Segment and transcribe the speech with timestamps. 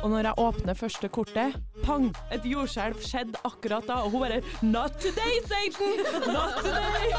[0.00, 2.06] Og når jeg åpner første kortet, pang!
[2.32, 6.00] Et jordskjelv skjedde akkurat da, og hun bare Not today, Satan!
[6.24, 7.12] Not today!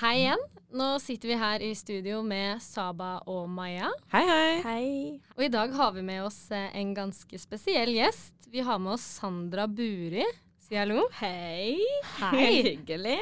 [0.00, 0.42] Hei igjen.
[0.74, 3.92] Nå sitter vi her i studio med Saba og Maja.
[4.12, 4.56] Hei, hei.
[4.66, 4.88] Hei.
[5.36, 8.34] Og i dag har vi med oss eh, en ganske spesiell gjest.
[8.50, 10.26] Vi har med oss Sandra Buri.
[10.66, 11.06] Si hallo.
[11.22, 11.78] Hei.
[12.18, 12.42] Hei.
[12.72, 13.20] Hyggelig.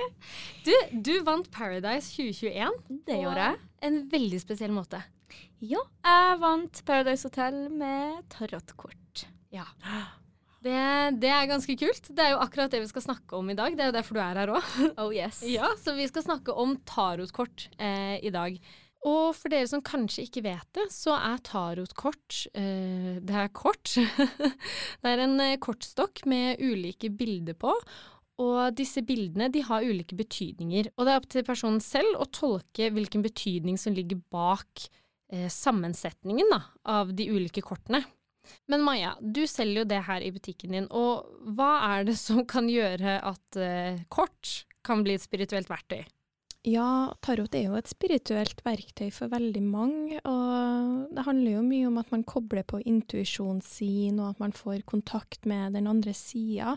[0.64, 3.04] Du, du vant Paradise 2021.
[3.07, 3.61] Det gjorde jeg.
[3.86, 5.04] En veldig spesiell måte.
[5.64, 9.24] Ja, jeg vant Paradise Hotel med tarotkort.
[9.54, 9.64] Ja.
[10.60, 10.80] Det,
[11.22, 12.10] det er ganske kult.
[12.12, 13.72] Det er jo akkurat det vi skal snakke om i dag.
[13.72, 14.74] Det er jo derfor du er her òg.
[15.00, 15.40] Oh yes.
[15.48, 18.58] Ja, så vi skal snakke om tarotkort eh, i dag.
[19.06, 23.94] Og for dere som kanskje ikke vet det, så er tarotkort eh, Det er kort.
[25.00, 27.72] det er en eh, kortstokk med ulike bilder på.
[28.44, 30.93] Og disse bildene de har ulike betydninger.
[30.98, 34.91] Og det er opp til personen selv å tolke hvilken betydning som ligger bak
[35.32, 38.02] eh, sammensetningen da, av de ulike kortene.
[38.70, 42.44] Men Maja, du selger jo det her i butikken din, og hva er det som
[42.48, 46.04] kan gjøre at eh, kort kan bli et spirituelt verktøy?
[46.66, 51.86] Ja, tarot er jo et spirituelt verktøy for veldig mange, og det handler jo mye
[51.86, 56.14] om at man kobler på intuisjonen sin, og at man får kontakt med den andre
[56.16, 56.74] sida.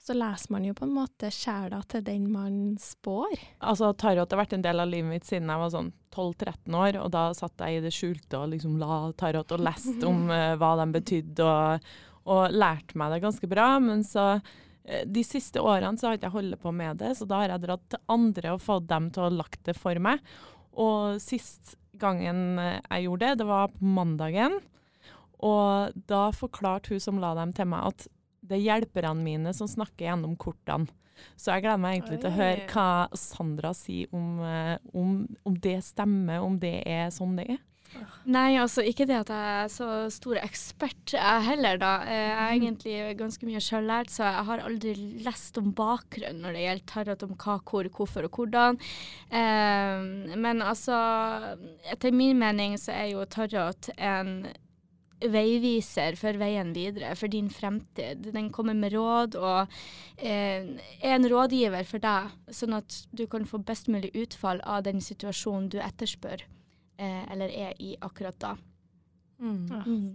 [0.00, 3.34] Så leser man jo på en måte sjela til den man spår.
[3.68, 6.96] Altså, Tarot har vært en del av livet mitt siden jeg var sånn 12-13 år,
[7.02, 10.54] og da satt jeg i det skjulte og liksom la tarot og leste om uh,
[10.60, 11.90] hva de betydde, og,
[12.32, 13.66] og lærte meg det ganske bra.
[13.84, 17.28] Men så uh, de siste årene så har ikke jeg holdt på med det, så
[17.28, 20.24] da har jeg dratt til andre og fått dem til å lagt det for meg.
[20.80, 24.56] Og sist gangen jeg gjorde det, det var på mandagen.
[25.44, 28.08] Og da forklarte hun som la dem til meg, at
[28.50, 30.90] det er hjelperne mine som snakker gjennom kortene.
[31.36, 32.20] Så jeg gleder meg egentlig Oi.
[32.22, 37.10] til å høre hva Sandra sier om, eh, om, om, det stemmer, om det er
[37.14, 37.60] sånn det er.
[38.30, 41.90] Nei, altså ikke det at jeg er så stor ekspert jeg heller, da.
[42.06, 44.94] Jeg er egentlig ganske mye sjøllært, så jeg har aldri
[45.26, 48.78] lest om bakgrunnen når det gjelder tarot, om hva, hvor, hvorfor og hvordan.
[49.34, 51.00] Eh, men altså,
[51.90, 54.36] etter min mening så er jo tarot en
[55.20, 58.30] veiviser for veien videre, for din fremtid.
[58.34, 59.74] Den kommer med råd og
[60.16, 60.70] eh,
[61.00, 65.02] er en rådgiver for deg, sånn at du kan få best mulig utfall av den
[65.04, 66.46] situasjonen du etterspør
[67.00, 68.56] eh, eller er i akkurat da.
[69.40, 69.68] Mm.
[69.86, 70.08] Mm.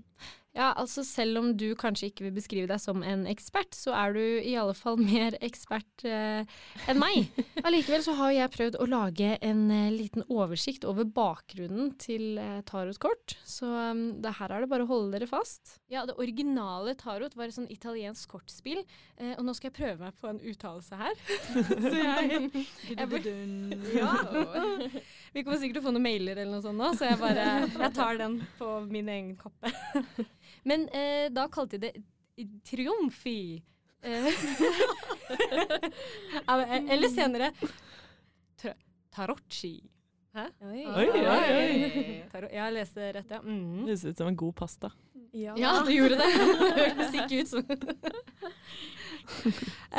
[0.56, 4.14] Ja, altså selv om du kanskje ikke vil beskrive deg som en ekspert, så er
[4.16, 6.48] du i alle fall mer ekspert eh,
[6.88, 7.28] enn meg.
[7.66, 12.62] Allikevel så har jeg prøvd å lage en eh, liten oversikt over bakgrunnen til eh,
[12.70, 15.76] tarotkort, så um, det her er det bare å holde dere fast.
[15.92, 18.86] Ja, det originale tarot var et sånn italiensk kortspill,
[19.20, 21.20] eh, og nå skal jeg prøve meg på en uttalelse her.
[21.84, 22.50] så jeg,
[22.96, 23.36] jeg,
[24.00, 24.14] ja,
[25.36, 27.52] Vi kommer sikkert til å få noen mailer eller noe sånt nå, så jeg bare
[27.68, 29.76] jeg tar den på min egen kappe.
[30.66, 33.64] Men eh, da kalte de det triumfi.
[34.06, 34.28] Eh,
[36.94, 37.52] eller senere
[39.16, 39.80] tarocci.
[40.36, 40.50] Hæ?
[40.68, 41.24] Oi, oi, oi.
[41.24, 42.48] oi.
[42.52, 43.40] Jeg leste rett, ja.
[43.40, 43.86] Mm.
[43.88, 44.90] Det ser ut som en god pasta.
[45.36, 46.28] Ja, ja det gjorde det.
[46.82, 47.64] Hørtes ikke ut som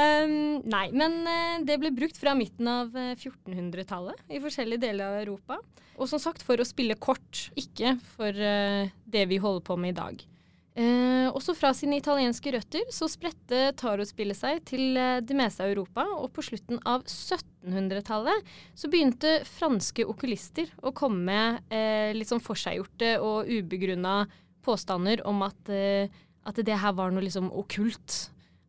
[0.04, 0.34] um,
[0.68, 5.58] Nei, men uh, det ble brukt fra midten av 1400-tallet i forskjellige deler av Europa.
[5.96, 9.96] Og som sagt for å spille kort, ikke for uh, det vi holder på med
[9.96, 10.26] i dag.
[10.76, 15.70] Eh, også fra sine italienske røtter så spredte tarotspillet seg til eh, det meste av
[15.72, 22.28] Europa, og på slutten av 1700-tallet så begynte franske okulister å komme med eh, litt
[22.28, 24.26] sånn forseggjorte og ubegrunna
[24.66, 26.12] påstander om at, eh,
[26.44, 28.18] at, det her var noe liksom okkult.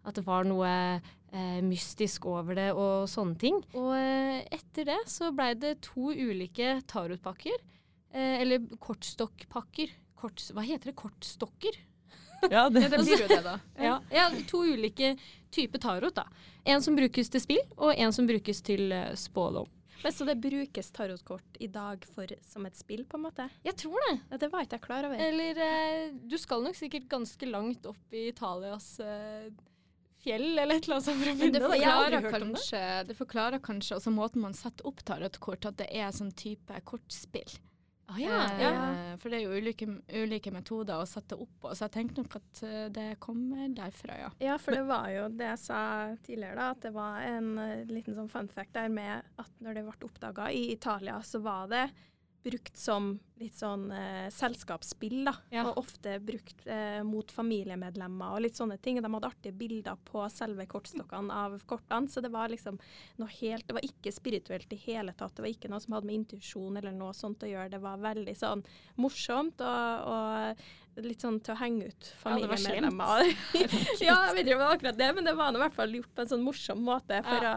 [0.08, 3.60] At det var noe eh, mystisk over det og sånne ting.
[3.76, 7.60] Og eh, etter det så blei det to ulike tarotpakker,
[8.18, 9.92] eller kortstokkpakker.
[10.18, 10.98] Kort, hva heter det?
[10.98, 11.76] Kortstokker?
[12.52, 13.56] Ja, det, ja, det blir jo det, da.
[13.88, 13.96] Ja.
[14.12, 14.28] ja.
[14.50, 15.16] to ulike
[15.52, 16.16] typer tarot.
[16.16, 16.28] da.
[16.68, 19.70] En som brukes til spill, og en som brukes til uh, spådom.
[20.04, 23.48] Men Så det brukes tarotkort i dag for, som et spill, på en måte?
[23.66, 24.20] Jeg tror det.
[24.30, 25.24] Ja, det var ikke jeg klar over.
[25.30, 29.48] Eller uh, du skal nok sikkert ganske langt opp i Italias uh,
[30.28, 31.64] fjell eller et eller annet sånt for å finne det.
[31.72, 36.34] Forklarer kanskje, det forklarer kanskje også måten man setter opp tarotkort, at det er sånn
[36.38, 37.58] type kortspill.
[38.10, 38.36] Ah, ja.
[38.54, 39.18] Eh, ja.
[39.20, 42.38] For det er jo ulike, ulike, metoder å sette opp på, så jeg tenkte nok
[42.40, 44.30] at eh, det kommer derfra, ja.
[44.40, 45.82] Ja, for det var jo det jeg sa
[46.24, 49.80] tidligere, da, at det var en uh, liten sånn fun fact der med at når
[49.80, 51.84] det ble oppdaga i Italia, så var det
[52.48, 55.34] brukt som litt sånn eh, selskapsspill, da.
[55.54, 55.66] Ja.
[55.70, 59.02] Og ofte brukt eh, mot familiemedlemmer og litt sånne ting.
[59.02, 62.80] De hadde artige bilder på selve kortstokkene av kortene, så det var liksom
[63.22, 65.36] noe helt Det var ikke spirituelt i hele tatt.
[65.38, 67.76] Det var ikke noe som hadde med intuisjon eller noe sånt å gjøre.
[67.76, 68.66] Det var veldig sånn
[68.98, 73.28] morsomt og, og litt sånn til å henge ut Ja, familiemedlemmer.
[74.08, 75.94] ja, jeg vet ikke om det var akkurat det, men det var i hvert fall
[76.00, 77.54] gjort på en sånn morsom måte for å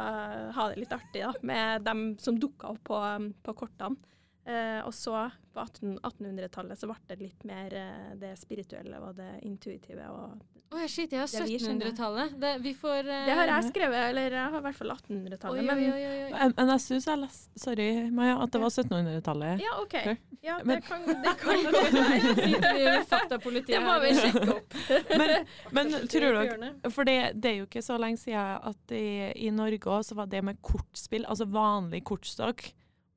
[0.58, 3.00] ha det litt artig da, med dem som dukka opp på,
[3.46, 4.09] på kortene.
[4.46, 9.12] Eh, og så, på 18 1800-tallet, så ble det litt mer eh, det spirituelle og
[9.18, 10.06] det intuitive.
[10.08, 10.40] Og
[10.70, 11.90] Å shit, jeg har Det vi kjenner.
[11.90, 12.34] 1700-tallet.
[12.40, 15.60] Det, vi får eh, det har jeg skrevet, eller jeg har i hvert fall 1800-tallet.
[15.60, 15.82] Oi, Men.
[16.30, 19.60] Men men jeg syns jeg leste Sorry, Maja, at det var 1700-tallet.
[19.66, 19.96] ja, OK.
[20.40, 21.64] Ja, det Men- kan, det kan
[22.80, 24.76] ved faktapolitiet Det må vi sjekke opp.
[25.20, 25.32] Men,
[25.76, 29.04] men tror dere For det, det er jo ikke så lenge siden at i,
[29.36, 32.70] i Norge også var det med kortspill, altså vanlig kortstokk,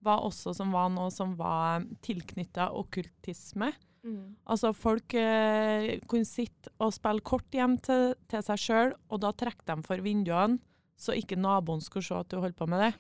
[0.04, 3.72] var også som var noe som var tilknytta okkultisme.
[4.04, 4.36] Mm.
[4.52, 9.32] Altså folk eh, kunne sitte og spille kort hjem til, til seg sjøl, og da
[9.32, 10.60] trekke dem for vinduene,
[11.00, 12.92] så ikke naboen skulle se at du holdt på med det.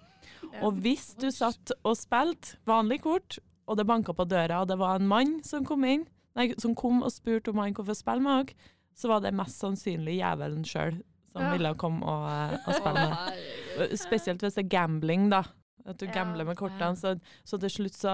[0.53, 0.61] Ja.
[0.67, 4.77] Og hvis du satt og spilte vanlig kort, og det banka på døra, og det
[4.79, 6.05] var en mann som kom inn,
[6.35, 9.31] nei, som kom og spurte om han kunne få spille med oss, så var det
[9.35, 10.99] mest sannsynlig jævelen sjøl
[11.33, 11.51] som Ja.
[11.55, 13.97] ville komme og, eh, og spille med.
[13.97, 15.43] Spesielt hvis det er gambling, da.
[15.85, 16.13] At du Ja.
[16.15, 18.11] gambler med kortene, så, så til slutt så,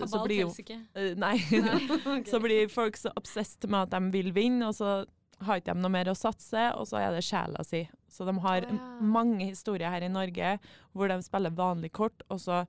[0.00, 0.78] så Kabal blir jo ikke.
[1.24, 1.36] Nei.
[1.68, 1.82] Nei.
[1.92, 2.24] okay.
[2.30, 5.04] Så blir folk så obsessed med at de vil vinne, og så
[5.44, 7.84] har ikke de noe mer å satse, og så er det sjela si.
[8.10, 8.74] Så de har ja.
[9.00, 10.56] mange historier her i Norge
[10.94, 12.64] hvor de spiller vanlig kort, og så,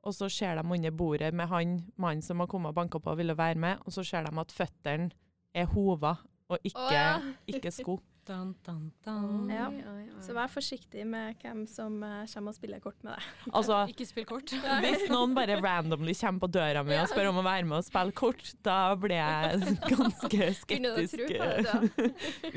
[0.00, 3.12] og så ser de under bordet med han mannen som har kommet og banka på
[3.12, 5.10] og ville være med, og så ser de at føttene
[5.56, 6.16] er hova
[6.50, 7.10] og ikke, oh, ja.
[7.46, 7.98] ikke sko.
[8.30, 9.48] Dun, dun, dun.
[9.50, 9.64] Ja.
[9.66, 10.20] Oi, oi, oi.
[10.22, 13.24] Så vær forsiktig med hvem som eh, kommer og spiller kort med deg.
[13.58, 14.52] Altså, Ikke spill kort.
[14.84, 17.86] hvis noen bare randomly kommer på døra mi og spør om å være med og
[17.88, 21.24] spille kort, da blir jeg ganske skeptisk.
[21.34, 22.10] det.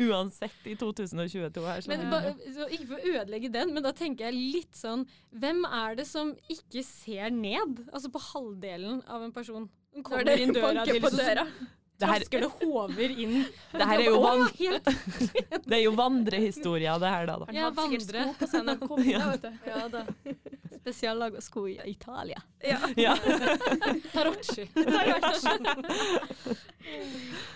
[0.05, 1.89] Uansett i 2022 her.
[1.89, 2.05] Men
[2.69, 6.35] Ikke for å ødelegge den, men da tenker jeg litt sånn Hvem er det som
[6.53, 7.87] ikke ser ned?
[7.89, 9.65] Altså på halvdelen av en person.
[9.93, 11.47] Den kommer inn døra, de på liksom døra.
[12.03, 13.35] Det her, trasker det hover inn.
[13.79, 14.43] det her er jo, van,
[15.69, 17.37] det er jo vandrehistorier, det her, da.
[17.43, 17.55] da.
[17.55, 18.25] Ja, vandre.
[19.43, 19.49] du.
[19.69, 20.03] Ja da.
[20.83, 22.41] Spesiallaga sko i Italia.
[22.59, 22.79] Ja.
[22.99, 23.15] Ja.
[24.11, 24.67] Tarocci.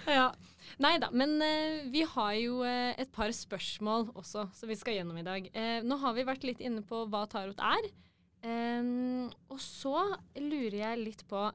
[0.07, 0.29] ja.
[0.77, 4.99] Nei da, men uh, vi har jo uh, et par spørsmål også som vi skal
[4.99, 5.47] gjennom i dag.
[5.55, 7.89] Uh, nå har vi vært litt inne på hva tarot er.
[8.45, 9.97] Em, og så
[10.37, 11.47] lurer jeg litt på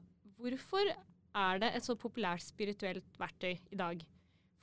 [0.43, 0.89] hvorfor
[1.33, 4.03] er det et så populært spirituelt verktøy i dag?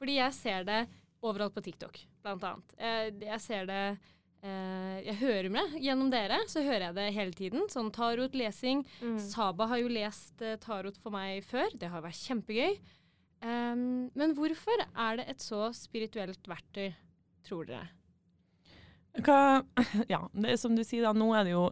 [0.01, 0.81] Fordi jeg ser det
[1.27, 2.75] overalt på TikTok, blant annet.
[2.81, 3.83] Jeg, jeg ser det
[4.47, 7.67] eh, Jeg hører med gjennom dere, så hører jeg det hele tiden.
[7.73, 8.87] Sånn tarot, lesing.
[9.03, 9.19] Mm.
[9.21, 11.69] Saba har jo lest eh, tarot for meg før.
[11.77, 12.81] Det har vært kjempegøy.
[13.41, 16.91] Um, men hvorfor er det et så spirituelt verktøy,
[17.47, 17.89] tror dere?
[19.25, 19.63] Hva,
[20.13, 21.69] ja, det er som du sier, da, nå er det jo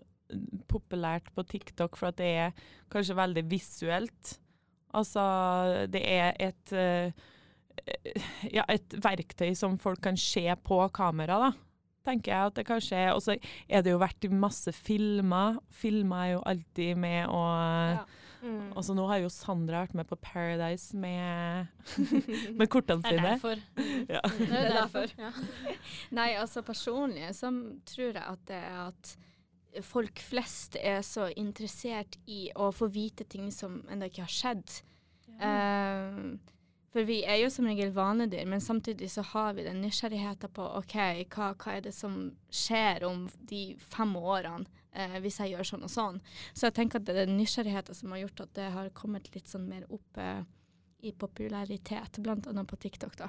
[0.69, 2.63] populært på TikTok for at det er
[2.93, 4.35] kanskje veldig visuelt.
[4.97, 5.25] Altså,
[5.93, 7.27] det er et eh,
[8.53, 11.51] ja, et verktøy som folk kan se på kamera, da.
[12.09, 13.11] Tenker jeg at det kanskje er.
[13.17, 13.37] Og så
[13.69, 15.59] er det jo vært i masse filmer.
[15.75, 17.45] Filmer er jo alltid med å
[17.99, 18.07] Ja.
[18.39, 18.73] Mm.
[18.79, 21.73] Altså, nå har jo Sandra vært med på Paradise med,
[22.59, 23.63] med kortene Det er derfor.
[24.15, 24.21] Ja.
[24.23, 25.15] Det er Det er derfor.
[25.19, 25.33] Ja.
[26.15, 27.51] Nei, altså personlig så
[27.89, 29.17] tror jeg at det er at
[29.85, 34.79] folk flest er så interessert i å få vite ting som ennå ikke har skjedd.
[35.39, 36.55] Eh,
[36.89, 40.65] for vi er jo som regel vanedyr, men samtidig så har vi den nysgjerrigheten på
[40.81, 40.97] OK,
[41.35, 42.17] hva, hva er det som
[42.49, 44.67] skjer om de fem årene
[44.97, 46.21] eh, hvis jeg gjør sånn og sånn.
[46.55, 49.29] Så jeg tenker at det er den nysgjerrigheten som har gjort at det har kommet
[49.35, 50.41] litt sånn mer opp eh,
[51.05, 53.29] i popularitet, annet på TikTok, da.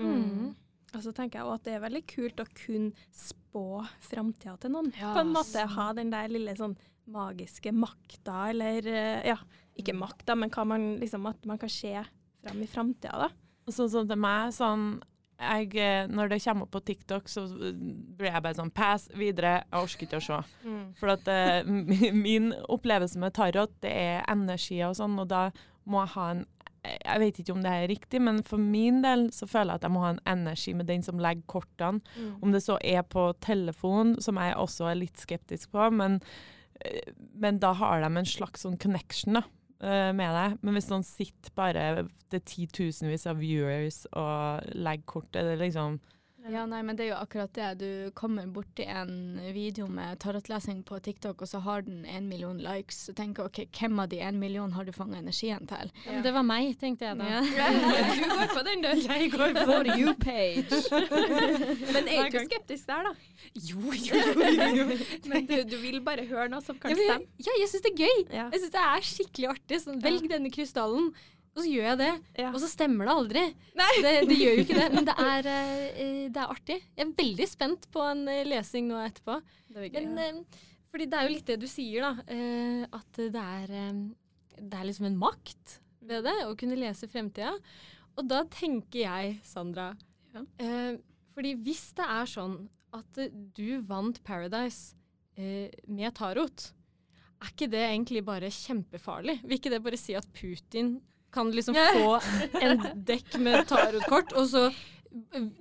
[0.00, 0.54] Mm.
[0.94, 3.64] Og så tenker jeg også at det er veldig kult å kunne spå
[4.06, 4.88] framtida til noen.
[4.96, 5.74] Ja, På en måte sånn.
[5.76, 6.78] ha den der lille sånn
[7.10, 9.36] magiske makta, eller eh, ja,
[9.82, 11.94] ikke makta, men hva man liksom at man kan se
[12.40, 13.30] fram i framtida, da.
[13.70, 15.00] Sånn som til meg, sånn
[15.40, 19.62] jeg, eh, Når det kommer opp på TikTok, så blir jeg bare sånn Pass videre,
[19.64, 20.40] jeg orker ikke å se.
[21.00, 21.64] For at eh,
[22.26, 25.48] min opplevelse med tarot, det er energier og sånn, og da
[25.88, 26.48] må jeg ha en
[26.80, 29.82] jeg vet ikke om det er riktig, men for min del så føler jeg at
[29.84, 32.00] jeg må ha en energi med den som legger kortene.
[32.40, 36.22] Om det så er på telefon, som jeg også er litt skeptisk på, men,
[36.80, 39.44] eh, men da har de en slags sånn connection da,
[39.80, 40.56] med deg.
[40.60, 41.84] Men hvis noen sitter bare
[42.30, 46.00] til titusenvis av viewers og legger kortet, det er liksom
[46.48, 47.66] Ja, nei, men det er jo akkurat det.
[47.82, 52.58] Du kommer borti en video med tarotlesing på TikTok, og så har den en million
[52.64, 53.02] likes.
[53.08, 55.92] Så tenker jeg ok, hvem av de en million har du fanga energien til?
[56.06, 56.14] Ja.
[56.14, 57.28] Men det var meg, tenkte jeg da.
[57.28, 57.42] Ja.
[58.22, 58.90] du går på den, du.
[59.04, 60.80] Jeg går på For you page.
[61.92, 63.14] Men er du skeptisk der, da?
[63.54, 64.70] Jo, jo, jo.
[64.80, 64.86] jo.
[65.30, 67.44] Men du, du vil bare høre noe som kan Ja, jeg, stemme?
[67.46, 68.24] ja, jeg syns det er gøy.
[68.32, 68.46] Ja.
[68.54, 69.82] Jeg syns det er skikkelig artig.
[69.84, 71.12] Sånn, velg denne krystallen,
[71.50, 72.10] og så gjør jeg det.
[72.38, 72.50] Ja.
[72.54, 73.44] Og så stemmer det aldri.
[73.74, 76.76] Det, det gjør jo ikke det, men det er, eh, det er artig.
[76.96, 79.40] Jeg er veldig spent på en eh, lesing nå etterpå.
[79.74, 80.06] Det gøy.
[80.14, 82.12] Men eh, fordi det er jo litt det du sier, da.
[82.30, 84.00] eh, at det er, eh,
[84.60, 85.76] det er liksom en makt
[86.10, 87.52] ved det, å kunne lese fremtida.
[88.18, 89.90] Og da tenker jeg, Sandra
[90.34, 90.42] Ja.
[90.62, 90.96] eh,
[91.34, 92.56] Fordi hvis det er sånn
[92.94, 94.94] at eh, du vant Paradise
[95.38, 96.70] eh, med tarot,
[97.40, 99.38] er ikke det egentlig bare kjempefarlig?
[99.46, 100.98] Vil ikke det bare si at Putin
[101.34, 102.14] kan liksom få
[102.60, 104.68] en dekk med tarotkort, og så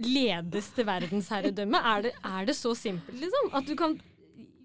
[0.06, 1.82] ledes til verdensherredømme?
[1.94, 3.52] Er det, er det så simpelt, liksom?
[3.58, 4.00] At du kan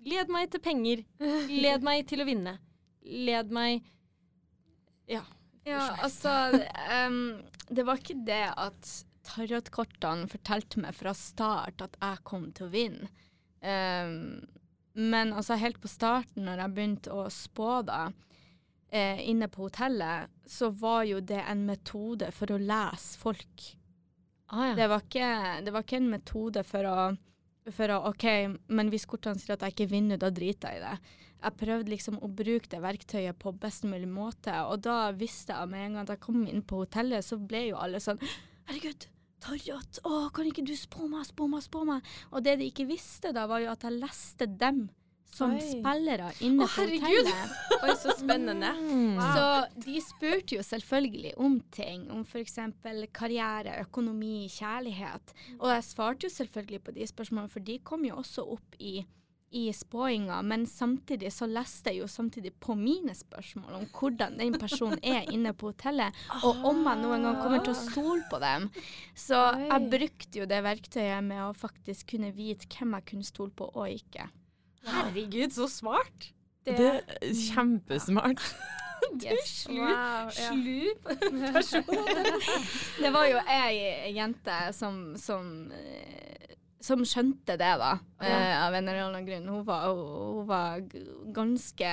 [0.05, 1.01] Led meg til penger.
[1.49, 2.59] Led meg til å vinne.
[3.05, 3.85] Led meg
[5.09, 5.23] Ja.
[5.65, 6.29] Ja, altså
[7.09, 7.41] um,
[7.73, 8.91] Det var ikke det at
[9.25, 13.09] tarotkortene fortalte meg fra start at jeg kom til å vinne.
[13.65, 14.45] Um,
[14.93, 18.11] men altså helt på starten, når jeg begynte å spå da,
[18.95, 23.67] eh, inne på hotellet, så var jo det en metode for å lese folk.
[24.53, 24.75] Ah, ja.
[24.79, 25.31] Det var ikke,
[25.67, 26.97] det var ikke en metode for å,
[27.75, 28.27] for å OK,
[28.77, 31.21] men hvis kortene sier at jeg ikke vinner, da driter jeg i det.
[31.45, 35.73] Jeg prøvde liksom å bruke det verktøyet på best mulig måte, og da visste jeg
[35.73, 38.23] med en gang at jeg kom inn på hotellet, så ble jo alle sånn
[38.65, 39.11] Herregud,
[39.45, 42.07] Tarjot, å, kan ikke du spå meg, spå meg, spå meg?
[42.33, 44.87] Og det de ikke visste da, var jo at jeg leste dem
[45.35, 45.63] som Oi.
[45.63, 47.57] spillere inne på hotellet.
[47.83, 48.71] Oi, så spennende.
[49.35, 49.49] Så
[49.87, 52.61] de spurte jo selvfølgelig om ting, om f.eks.
[53.15, 55.35] karriere, økonomi, kjærlighet.
[55.59, 59.01] Og jeg svarte jo selvfølgelig på de spørsmålene, for de kom jo også opp i,
[59.55, 60.39] i spåinga.
[60.47, 65.27] Men samtidig så leste jeg jo samtidig på mine spørsmål om hvordan den personen er
[65.35, 66.15] inne på hotellet,
[66.45, 68.71] og om jeg noen gang kommer til å stole på dem.
[69.19, 73.51] Så jeg brukte jo det verktøyet med å faktisk kunne vite hvem jeg kunne stole
[73.51, 74.31] på og ikke.
[74.87, 76.31] Herregud, så smart!
[76.65, 77.03] Det er
[77.53, 78.41] kjempesmart.
[79.21, 79.51] Yes.
[79.67, 80.49] Slu, Wow, ja.
[80.49, 80.95] slu
[81.53, 81.85] person.
[82.97, 87.91] Det var jo ei jente som, som, eh, som skjønte det, da,
[88.25, 88.39] ja.
[88.65, 89.51] av en eller annen grunn.
[89.53, 90.81] Hun var, hun var
[91.37, 91.93] ganske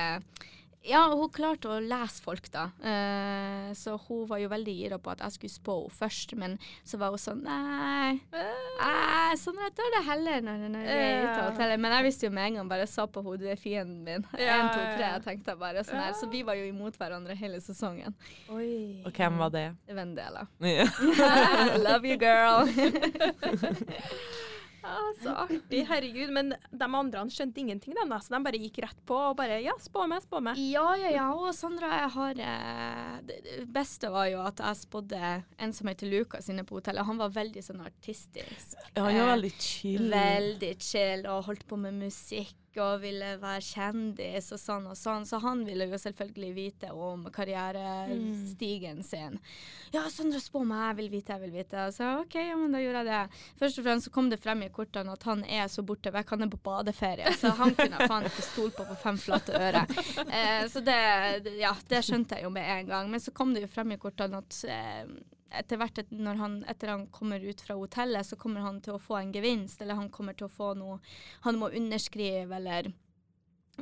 [0.82, 2.64] Ja, hun klarte å lese folk, da.
[2.82, 6.56] Uh, så hun var jo veldig gira på at jeg skulle spå henne først, men
[6.88, 11.22] så var hun sånn Nei, nei sånn jeg tar det heller når, når vi er
[11.22, 11.80] ute og teller.
[11.82, 14.26] Men jeg visste jo med en gang bare sa på henne du er fienden min.
[14.36, 16.14] Ja, Én, to, tre, jeg tenkte jeg bare sånn her.
[16.18, 18.16] Så vi var jo imot hverandre hele sesongen.
[18.52, 19.02] Oi.
[19.06, 19.66] Og hvem var det?
[19.92, 20.46] Vendela.
[20.62, 20.88] Ja.
[21.86, 22.66] Love you, girl.
[24.82, 25.82] Ah, så artig.
[25.88, 26.32] Herregud.
[26.34, 29.60] Men de andre skjønte ingenting, de, da, så de bare gikk rett på og bare
[29.62, 30.58] Ja, spå meg, spå meg.
[30.72, 31.26] Ja, ja, ja.
[31.36, 36.10] Og Sandra, jeg har eh, Det beste var jo at jeg spådde en som heter
[36.10, 37.06] Lukas inne på hotellet.
[37.06, 38.76] Han var veldig sånn artistisk.
[38.96, 40.08] Han var veldig chill.
[40.12, 45.26] Veldig chill og holdt på med musikk og ville være kjendis og sånn og sånn.
[45.28, 49.38] Så han ville jo selvfølgelig vite om karrierestigen sin.
[49.92, 51.84] Ja, Sandra, spå meg, jeg vil vite, jeg vil vite.
[51.92, 53.40] Så OK, ja, men da gjorde jeg det.
[53.60, 56.32] Først og fremst så kom det frem i kortene at han er så borte vekk.
[56.36, 59.52] Han er på badeferie, så han kunne jeg faen ikke stole på på fem flate
[59.58, 59.84] øre.
[60.26, 60.98] Eh, så det,
[61.44, 63.10] det- ja, det skjønte jeg jo med en gang.
[63.12, 65.04] Men så kom det jo frem i kortene at eh,
[65.58, 69.02] etter hvert når han, etter han kommer ut fra hotellet, så kommer han til å
[69.02, 70.98] få en gevinst, eller han kommer til å få noe
[71.46, 72.90] Han må underskrive, eller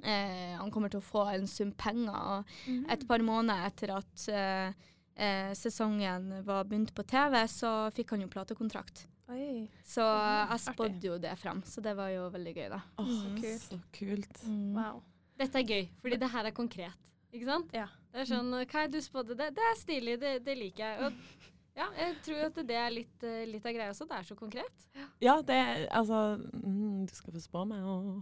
[0.02, 2.16] eh, han kommer til å få en sum penger.
[2.36, 8.16] Og et par måneder etter at eh, eh, sesongen var begynt på TV, så fikk
[8.16, 9.06] han jo platekontrakt.
[9.30, 9.68] Oi.
[9.86, 12.80] Så jeg spådde jo det frem, så det var jo veldig gøy, da.
[12.98, 13.68] Åh, kult.
[13.68, 14.42] så kult.
[14.74, 15.04] Wow.
[15.38, 17.12] Dette er gøy, fordi det her er konkret.
[17.30, 17.70] Ikke sant?
[17.74, 17.86] Ja.
[18.10, 19.36] Det er sånn Hva er du spådde?
[19.38, 21.06] Det, det er stilig, det, det liker jeg.
[21.06, 21.50] Og
[21.80, 24.06] ja, jeg tror at det er litt, eh, litt av greia også.
[24.08, 24.88] Det er så konkret.
[25.22, 28.20] Ja, det er altså mm, Du skal få spå meg òg.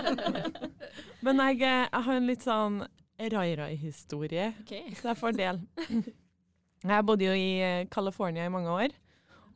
[1.26, 2.80] Men jeg, eh, jeg har en litt sånn
[3.20, 4.94] rai-rai-historie, okay.
[4.96, 5.62] så jeg får del.
[6.80, 8.94] Jeg bodde jo i eh, California i mange år,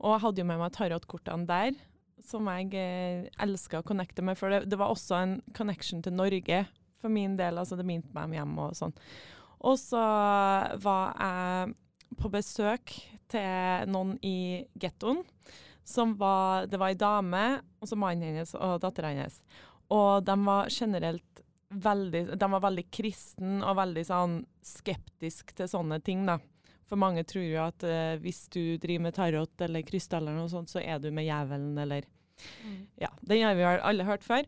[0.05, 1.79] og hadde jo med meg tarotkortene der,
[2.25, 4.37] som jeg eh, elska å connecte med.
[4.37, 6.67] For det, det var også en connection til Norge
[7.01, 8.93] for min del, altså det minte meg om hjemme og sånn.
[9.65, 10.03] Og så
[10.85, 11.73] var jeg
[12.19, 12.95] på besøk
[13.33, 15.23] til noen i gettoen.
[15.85, 17.45] Som var, det var ei dame,
[17.81, 19.37] og så mannen hennes og dattera hennes.
[19.93, 21.43] Og de var generelt
[21.75, 26.39] veldig De var veldig kristen og veldig sånn skeptisk til sånne ting, da.
[26.89, 30.53] For mange tror jo at eh, hvis du driver med tarot eller krystaller eller noe
[30.53, 32.07] sånt, så er du med djevelen eller
[33.01, 34.47] Ja, den har vi alle hørt før.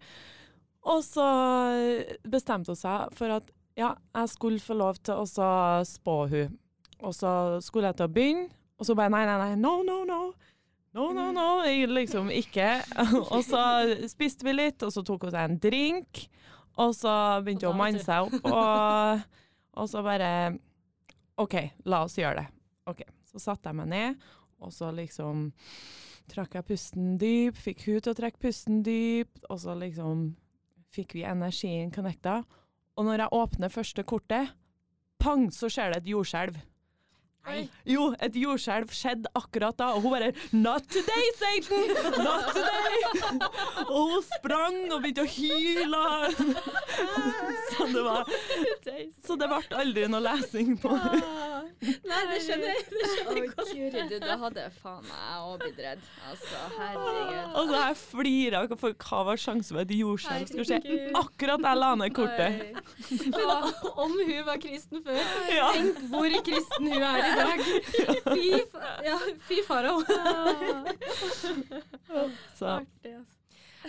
[0.86, 1.26] Og så
[2.28, 5.26] bestemte hun seg for at ja, jeg skulle få lov til å
[5.84, 6.54] spå hun.
[7.04, 7.30] Og så
[7.64, 10.20] skulle jeg til å begynne, og så bare nei, nei, nei, no, no, no.
[10.96, 12.70] No, no, no, jeg liksom ikke.
[13.34, 13.60] og så
[14.08, 16.22] spiste vi litt, og så tok hun seg en drink.
[16.80, 17.12] Og så
[17.44, 19.26] begynte hun å manne seg opp, og,
[19.76, 20.30] og så bare
[21.40, 21.56] OK,
[21.88, 22.48] la oss gjøre det.
[22.88, 24.26] Ok, Så satte jeg meg ned,
[24.64, 25.50] og så liksom
[26.32, 30.30] trakk jeg pusten dyp, fikk hun til å trekke pusten dypt, og så liksom
[30.96, 32.40] fikk vi energien connecta.
[32.96, 34.54] Og når jeg åpner første kortet,
[35.20, 36.56] pang, så skjer det et jordskjelv.
[37.46, 37.68] Nei.
[37.86, 41.84] Jo, et jordskjelv skjedde akkurat da, og hun bare 'Not today, Satan!
[42.18, 43.38] Not today!'
[43.94, 46.06] og hun sprang og begynte å hyle.
[47.70, 48.26] så det var
[49.26, 50.90] Så det ble aldri noe lesing på
[52.10, 52.84] Nei, det skjønner jeg.
[52.88, 53.70] Det skjønner jeg godt.
[53.76, 56.04] Guri, du, da hadde faen meg òg blitt redd.
[56.30, 57.56] Altså, herregud.
[57.60, 61.80] Altså, jeg flirer flira, for hva var sjansen for at jordskjelv skulle skje akkurat jeg
[61.80, 62.80] la ned kortet?
[63.36, 63.52] Men
[63.92, 65.20] om hun var kristen før,
[65.52, 65.68] Ja.
[65.76, 67.64] tenk hvor kristen hun er i dag.
[68.36, 68.48] Fy,
[69.06, 69.16] ja,
[69.46, 70.00] fy farao.
[72.56, 73.34] Så Artig, altså.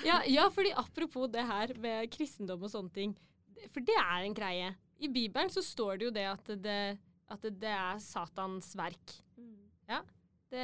[0.05, 3.15] Ja, ja, fordi apropos det her med kristendom og sånne ting.
[3.73, 4.73] For det er en greie.
[5.01, 6.79] I Bibelen så står det jo det at det,
[7.33, 9.17] at det er Satans verk.
[9.87, 10.01] Ja.
[10.47, 10.59] Det,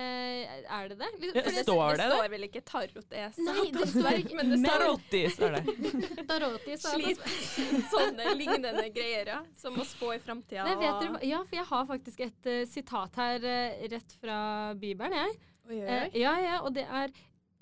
[0.72, 1.08] er det det?
[1.20, 2.16] Liksom, det, det- står det det det?
[2.16, 4.30] står vel ikke tarot er Satans verk.
[4.40, 5.64] Men det står Tarotti, står det.
[6.30, 7.90] Taroti, Satans Slit.
[7.92, 9.42] Sånne lignende greier, ja.
[9.60, 10.64] Som å spå i framtida.
[11.28, 14.38] Ja, for jeg har faktisk et uh, sitat her uh, rett fra
[14.80, 15.36] Bibelen, jeg.
[15.68, 17.12] Oi, oi, Eh, ja, ja, og det er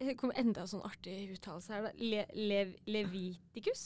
[0.02, 1.84] Det kommer enda sånn artig uttalelse her.
[1.90, 1.92] da.
[2.02, 3.84] Le, lev, Levitikus.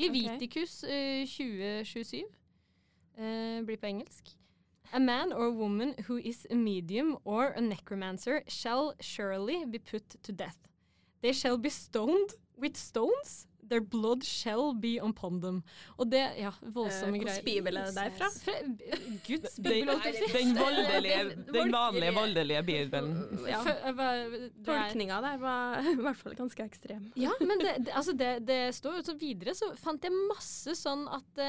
[0.00, 2.22] Levitikus eh, 2027.
[3.16, 4.32] Eh, blir på engelsk.
[4.92, 10.16] A man or woman who is a medium or a necromancer shall surely be put
[10.22, 10.58] to death.
[11.22, 13.46] They shall be stoned with stones.
[13.68, 15.62] Their blood shall be upon them.
[15.96, 17.40] Og det, ja, voldsomme Eh, greier.
[17.40, 18.28] hvordan bibel er det derfra?
[18.44, 18.52] Fra,
[19.28, 20.42] Guds bibel, holdt jeg på å si.
[20.42, 21.22] den, voldelige,
[21.54, 22.62] den vanlige, Voldelige.
[22.62, 23.14] bibelen.
[23.48, 23.62] Ja.
[24.66, 27.06] Tolkninga der var i hvert fall ganske ekstrem.
[27.16, 30.74] Ja, men det, det, altså det, det står jo så videre, så fant jeg masse
[30.78, 31.42] sånn at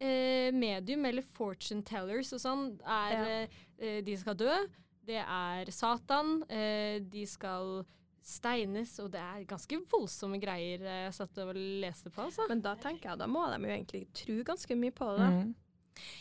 [0.00, 3.46] eh, medium eller fortune tellers og sånn er Ja.
[3.78, 4.56] eh, De skal dø.
[5.08, 6.42] Det er Satan.
[6.50, 7.84] Eh, de skal
[8.28, 12.44] steines, og det er ganske voldsomme greier eh, jeg satt og leste på, altså.
[12.50, 15.28] Men da tenker jeg, da må de jo egentlig tro ganske mye på det.
[15.38, 15.54] Mm.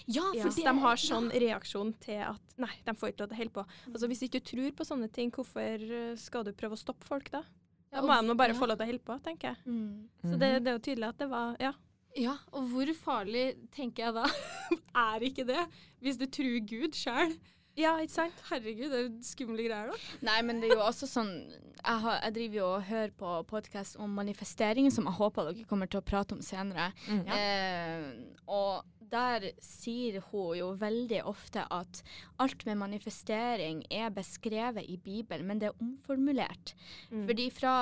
[0.10, 3.41] Ja, Hvis de har sånn reaksjon til at nei, de får ikke lov til å
[3.43, 3.65] holde på.
[3.91, 7.06] Altså Hvis du ikke tror på sånne ting, hvorfor eh, skal du prøve å stoppe
[7.06, 7.43] folk da?
[7.91, 8.60] Da må de bare ja.
[8.60, 9.60] få lov til å holde på, tenker jeg.
[9.67, 10.08] Mm.
[10.32, 11.73] Så det, det er jo tydelig at det var Ja.
[12.17, 14.25] Ja, og hvor farlig, tenker jeg da,
[15.08, 15.67] er ikke det?
[16.01, 17.38] Hvis du truer Gud sjøl.
[17.77, 18.38] Ja, ikke sant?
[18.49, 19.97] Herregud, det er jo skumle greier, da.
[20.25, 23.34] Nei, men det er jo også sånn Jeg, har, jeg driver jo og hører på
[23.51, 26.89] podkast om manifestering, som jeg håper dere kommer til å prate om senere.
[27.06, 27.21] Mm.
[27.36, 28.08] Eh,
[28.49, 32.01] og der sier hun jo veldig ofte at
[32.41, 36.73] alt med manifestering er beskrevet i Bibelen, men det er omformulert.
[37.12, 37.27] Mm.
[37.30, 37.75] Fordi fra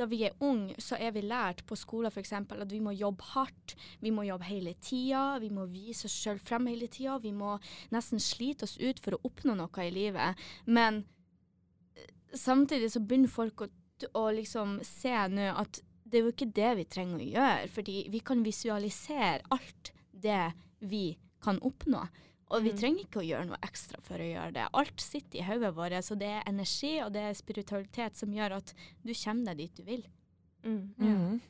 [0.00, 2.32] da vi er unge, så er vi lært på skolen f.eks.
[2.32, 6.40] at vi må jobbe hardt, vi må jobbe hele tida, vi må vise oss sjøl
[6.42, 7.56] frem hele tida, vi må
[7.94, 10.40] nesten slite oss ut for å oppnå noe i livet.
[10.66, 11.04] Men
[11.94, 13.70] eh, samtidig så begynner folk å,
[14.16, 17.96] å liksom se nå at det er jo ikke det vi trenger å gjøre, fordi
[18.10, 20.50] vi kan visualisere alt det
[20.90, 21.04] vi
[21.44, 22.02] kan oppnå.
[22.50, 22.78] Og vi Mhm.
[22.78, 24.68] trenger ikke å gjøre noe ekstra for å gjøre det.
[24.74, 28.56] Alt sitter i hodet vårt, så det er energi og det er spiritualitet som gjør
[28.56, 30.04] at du kommer deg dit du vil.
[30.64, 30.94] Mm.
[30.98, 31.40] Mm.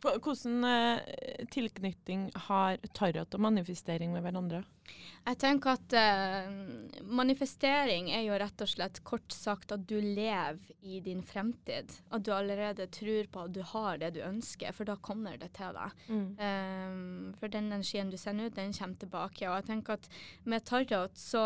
[0.00, 4.62] Hvordan eh, tilknytning har tarot og manifestering med hverandre?
[5.20, 6.46] Jeg tenker at eh,
[7.04, 11.92] manifestering er jo rett og slett kort sagt at du lever i din fremtid.
[12.10, 15.52] At du allerede tror på at du har det du ønsker, for da kommer det
[15.58, 16.06] til deg.
[16.08, 16.24] Mm.
[16.40, 19.44] Um, for den energien du sender ut, den kommer tilbake.
[19.50, 20.08] Og jeg tenker at
[20.48, 21.44] med tarot så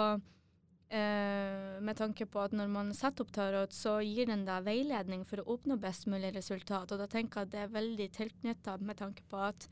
[0.94, 5.24] eh, Med tanke på at når man setter opp tarot, så gir den deg veiledning
[5.28, 6.92] for å oppnå best mulig resultat.
[6.94, 9.68] Og da tenker jeg at det er veldig tilknytta med tanke på at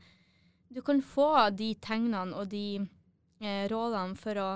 [0.73, 2.81] du kan få de tegnene og de
[3.41, 4.49] eh, rådene for å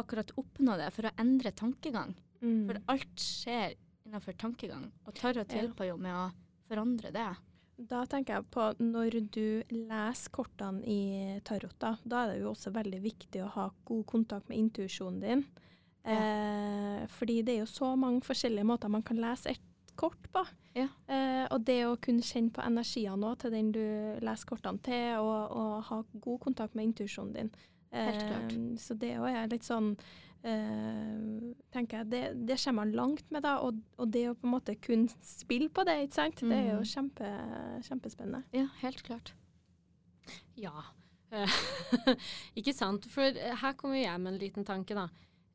[0.00, 2.14] akkurat oppnå det, for å endre tankegang.
[2.40, 2.62] Mm.
[2.70, 3.74] For alt skjer
[4.06, 5.60] innenfor tankegang, og tarot Ja.
[5.60, 6.30] hjelper jo med å
[6.68, 7.28] forandre det.
[7.76, 12.52] Da tenker jeg på når du leser kortene i tarot, da, da er det jo
[12.52, 15.44] også veldig viktig å ha god kontakt med intuisjonen din.
[16.04, 20.44] Eh, fordi det er jo så mange forskjellige måter man kan lese et kort på.
[20.76, 20.88] Ja.
[21.06, 23.84] Eh, og det å kunne kjenne på energiene nå til den du
[24.24, 27.54] leser kortene til, og, og ha god kontakt med intuisjonen din,
[27.92, 28.52] Helt klart.
[28.52, 29.92] Eh, så det òg er litt sånn
[30.44, 33.58] eh, tenker jeg, det, det kommer man langt med, da.
[33.66, 36.42] Og, og det å på en måte kunne spille på det, ikke sant.
[36.42, 36.90] Det er jo Mhm.
[36.92, 37.30] kjempe,
[37.88, 38.42] kjempespennende.
[38.52, 39.32] Ja, helt klart.
[40.56, 40.84] Ja.
[42.58, 43.06] Ikke sant.
[43.10, 45.06] For eh, her kommer jeg med en liten tanke, da.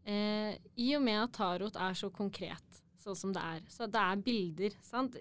[0.08, 4.00] Uh, I og med at tarot er så konkret, sånn som det er, så det
[4.00, 5.18] er bilder, sant.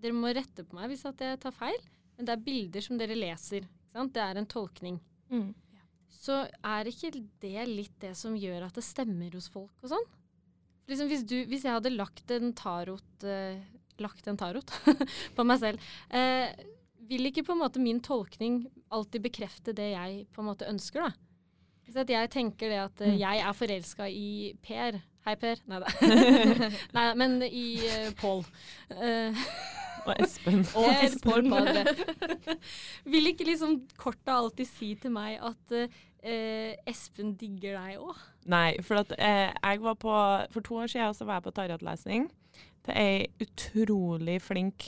[0.00, 1.78] Dere må rette på meg hvis at jeg tar feil,
[2.16, 3.64] men det er bilder som dere leser.
[3.64, 4.12] ikke Sant?
[4.14, 5.00] Det er en tolkning.
[5.32, 5.48] Mm.
[6.10, 10.08] Så er ikke det litt det som gjør at det stemmer hos folk og sånn?
[10.90, 13.60] Liksom hvis, du, hvis jeg hadde lagt en tarot, eh,
[14.02, 14.72] lagt en tarot
[15.36, 16.50] på meg selv, eh,
[17.10, 21.06] vil ikke på en måte min tolkning alltid bekrefte det jeg på en måte ønsker,
[21.06, 21.12] da?
[21.86, 23.20] Hvis at jeg tenker det at eh, Mm.
[23.22, 24.28] jeg er forelska i
[24.62, 25.00] Per.
[25.26, 25.62] Hei, Per.
[25.70, 25.90] Nei da.
[27.20, 28.44] Men i uh, Pål.
[30.06, 30.62] Og Espen.
[30.76, 31.50] og Espen.
[33.12, 38.20] Vil ikke liksom kortet alltid si til meg at eh, Espen digger deg òg?
[38.50, 40.14] Nei, for at eh, jeg var på
[40.54, 42.28] For to år siden så var jeg på tarotlesning
[42.86, 44.86] til ei utrolig flink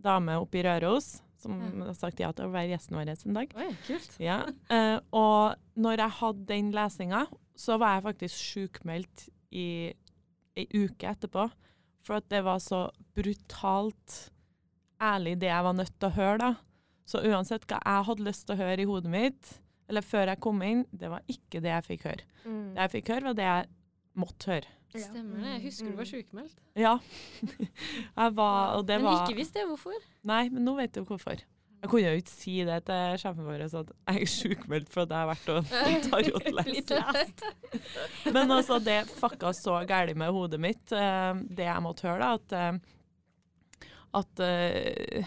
[0.00, 1.84] dame oppe i Røros, som Ja.
[1.90, 3.50] har sagt ja til å være gjesten vår en dag.
[3.60, 4.14] Oi, kult.
[4.20, 4.38] Ja.
[4.72, 7.26] Eh, og når jeg hadde den lesinga,
[7.56, 9.92] så var jeg faktisk sjukmeldt i
[10.56, 11.50] ei uke etterpå.
[12.06, 12.86] For at det var så
[13.16, 14.18] brutalt
[15.00, 16.50] ærlig det jeg var nødt til å høre, da.
[17.08, 19.54] Så uansett hva jeg hadde lyst til å høre i hodet mitt,
[19.90, 22.26] eller før jeg kom inn, det var ikke det jeg fikk høre.
[22.44, 22.66] Mm.
[22.76, 23.70] Det jeg fikk høre, var det jeg
[24.22, 24.76] måtte høre.
[24.90, 25.06] Ja.
[25.06, 25.50] Stemmer det.
[25.54, 26.62] Jeg husker du var sjukmeldt.
[26.78, 26.92] Ja.
[28.20, 30.06] jeg var Og det Men var ikke visste jeg hvorfor.
[30.26, 31.42] Nei, men nå vet du hvorfor.
[31.80, 33.72] Jeg kunne jo ikke si det til sjefen vår, at
[34.10, 35.70] jeg er sjukmeldt for at jeg har vært og
[36.10, 36.90] tarotlest.
[36.92, 37.44] lest.
[38.34, 42.34] Men altså, det fucka så gærent med hodet mitt, eh, det jeg måtte høre, da,
[42.36, 42.96] at eh,
[44.20, 45.24] at eh,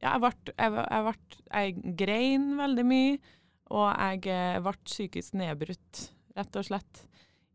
[0.00, 1.14] ja, jeg ble, jeg, jeg, ble,
[1.50, 3.18] jeg grein veldig mye,
[3.70, 4.22] og jeg
[4.66, 7.02] ble psykisk nedbrutt, rett og slett,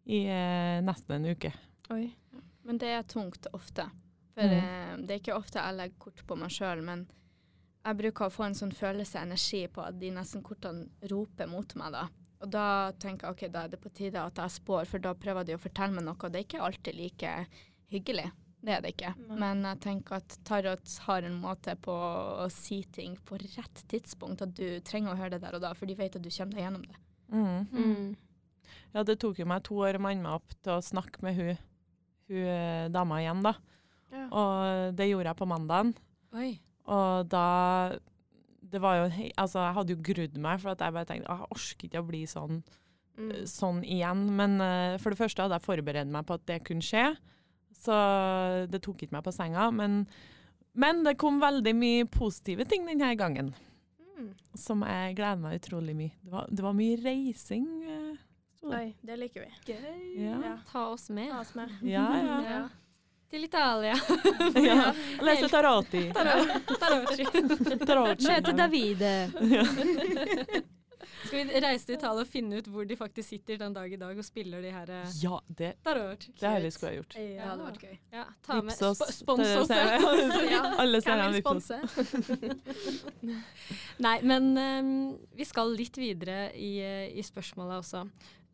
[0.05, 0.23] i
[0.85, 1.49] nesten en uke.
[1.93, 2.07] Oi.
[2.65, 3.87] Men det er tungt ofte.
[4.35, 5.05] For Mm.
[5.07, 7.05] det er ikke ofte jeg legger kort på meg sjøl, men
[7.85, 11.75] jeg bruker å få en sånn følelse, energi, på at de nesten kortene roper mot
[11.79, 12.07] meg da.
[12.43, 12.67] Og da
[13.01, 15.55] tenker jeg ok, da er det på tide at jeg spår, for da prøver de
[15.55, 16.17] å fortelle meg noe.
[16.17, 17.35] og Det er ikke alltid like
[17.93, 18.27] hyggelig.
[18.65, 19.11] Det er det ikke.
[19.27, 19.37] Nei.
[19.43, 24.41] Men jeg tenker at tarot har en måte på å si ting på rett tidspunkt.
[24.41, 26.57] At du trenger å høre det der og da, for de vet at du kommer
[26.57, 26.99] deg gjennom det.
[27.29, 27.61] Mm.
[27.69, 28.73] Mm.
[28.95, 31.37] Ja, det tok jo meg to år å manne meg opp til å snakke med
[31.37, 31.63] hun,
[32.31, 33.53] hun eh, dama igjen, da.
[34.15, 34.25] Ja.
[34.29, 35.93] Og det gjorde jeg på mandagen.
[36.35, 36.55] Oi.
[36.87, 37.97] Og da
[38.61, 41.39] Det var jo Altså, jeg hadde jo grudd meg, for at jeg bare tenkte «Åh,
[41.45, 42.63] jeg orker ikke å bli sånn,
[43.17, 43.31] Mm.
[43.47, 44.25] sånn igjen.
[44.35, 47.15] Men uh, for det første hadde jeg forberedt meg på at det kunne skje,
[47.79, 47.95] så
[48.69, 49.69] det tok ikke meg på senga.
[49.71, 50.01] Men,
[50.75, 53.53] men det kom veldig mye positive ting denne gangen,
[54.17, 54.33] Mm.
[54.55, 56.11] som jeg gleder meg utrolig mye.
[56.23, 57.65] Det var, det var mye reising.
[57.87, 58.17] Uh.
[58.71, 59.73] Oi, det liker vi.
[60.23, 60.37] Ja.
[60.41, 60.57] Ja.
[60.71, 61.69] Ta oss med Ta oss med.
[61.83, 62.37] Ja, ja.
[62.49, 62.69] Ja.
[63.31, 63.95] Til Italia.
[64.69, 64.93] ja.
[65.25, 66.05] Lese taroti.
[66.13, 66.47] Tarot.
[66.79, 68.29] Tarotski.
[68.29, 69.13] Møte Davide.
[71.25, 73.97] Skal vi reise til Italia og finne ut hvor de faktisk sitter den dag i
[73.97, 76.27] dag og spiller de her eh, Ja, det, tarot?
[76.39, 77.15] det har til å ha gjort.
[77.17, 77.95] Ja, det hadde vært gøy.
[78.13, 79.01] Ja, ta med Vips oss.
[79.01, 79.73] sp spons oss.
[80.53, 80.61] Ja.
[80.83, 81.69] Alle stedene vips oss.
[84.05, 84.93] Nei, men um,
[85.37, 88.05] vi skal litt videre i, eh, i spørsmålet også.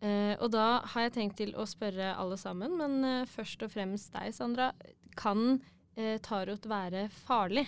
[0.02, 3.70] Eh, og da har jeg tenkt til å spørre alle sammen, men eh, først og
[3.74, 4.72] fremst deg, Sandra.
[5.20, 5.60] Kan
[5.96, 7.68] eh, tarot være farlig?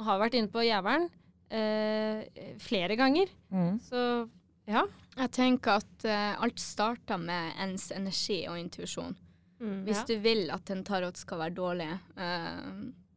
[0.00, 1.08] Og har vært inne på jævelen
[1.52, 3.78] eh, flere ganger, Mm.
[3.82, 4.28] så
[4.70, 4.84] ja.
[5.18, 9.16] Jeg tenker at eh, alt starter med ens energi og intuisjon.
[9.60, 9.84] Mm.
[9.84, 10.04] Hvis Ja.
[10.06, 12.70] du vil at en tarot skal være dårlig, eh,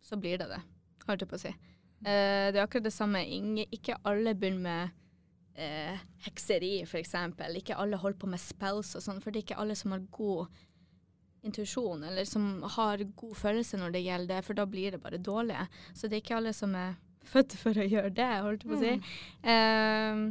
[0.04, 0.62] så blir det det,
[1.08, 1.54] holdt jeg på å si.
[2.04, 3.22] Eh, det er akkurat det samme.
[3.26, 4.92] Inge, ikke alle begynner med
[5.56, 7.16] eh, hekseri, f.eks.
[7.60, 10.06] Ikke alle holder på med spells og sånn, for det er ikke alle som har
[10.14, 10.64] god
[11.44, 15.20] intuisjon, eller som har god følelse når det gjelder det, for da blir det bare
[15.20, 15.60] dårlig.
[15.94, 16.96] Så det er ikke alle som er
[17.28, 18.96] født for å gjøre det, holdt jeg på å si.
[19.52, 20.24] Eh,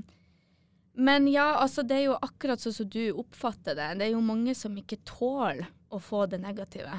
[0.93, 3.89] men ja, altså det er jo akkurat sånn som du oppfatter det.
[4.01, 6.99] Det er jo mange som ikke tåler å få det negative.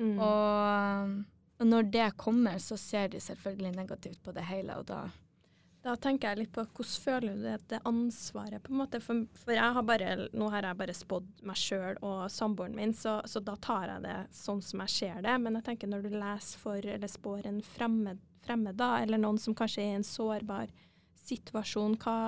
[0.00, 0.14] Mm.
[0.16, 1.18] Og,
[1.60, 5.02] og når det kommer, så ser de selvfølgelig negativt på det hele, og da
[5.80, 9.00] Da tenker jeg litt på hvordan føler du det, det ansvaret, på en måte.
[9.00, 12.92] For, for jeg har bare, nå har jeg bare spådd meg sjøl og samboeren min,
[12.96, 15.36] så, så da tar jeg det sånn som jeg ser det.
[15.40, 19.40] Men jeg tenker når du leser for eller spår en fremmed, fremmed da, eller noen
[19.40, 20.74] som kanskje er i en sårbar
[21.28, 22.18] situasjon, hva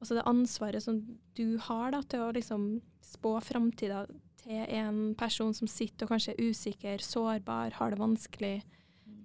[0.00, 0.96] Altså det ansvaret som
[1.36, 2.62] du har da, til å liksom
[3.04, 4.06] spå framtida
[4.40, 8.54] til en person som sitter og kanskje er usikker, sårbar, har det vanskelig.